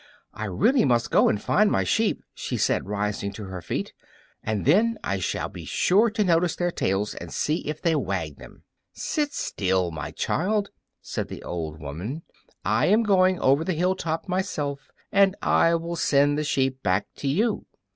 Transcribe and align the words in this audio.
"I 0.33 0.45
really 0.45 0.83
must 0.83 1.11
go 1.11 1.29
and 1.29 1.39
find 1.39 1.69
my 1.69 1.83
sheep," 1.83 2.23
she 2.33 2.57
said, 2.57 2.87
rising 2.87 3.31
to 3.33 3.43
her 3.43 3.61
feet, 3.61 3.93
"and 4.41 4.65
then 4.65 4.97
I 5.03 5.19
shall 5.19 5.47
be 5.47 5.63
sure 5.63 6.09
to 6.09 6.23
notice 6.23 6.55
their 6.55 6.71
tails, 6.71 7.13
and 7.13 7.31
see 7.31 7.57
if 7.67 7.83
they 7.83 7.95
wag 7.95 8.37
them." 8.37 8.63
"Sit 8.93 9.31
still, 9.31 9.91
my 9.91 10.09
child," 10.09 10.71
said 11.03 11.27
the 11.27 11.43
old 11.43 11.79
woman, 11.79 12.23
"I 12.65 12.87
am 12.87 13.03
going 13.03 13.39
over 13.41 13.63
the 13.63 13.73
hill 13.73 13.93
top 13.95 14.27
myself, 14.27 14.89
and 15.11 15.35
I 15.39 15.75
will 15.75 15.95
send 15.95 16.35
the 16.35 16.43
sheep 16.43 16.81
back 16.81 17.05
to 17.17 17.27
you." 17.27 17.67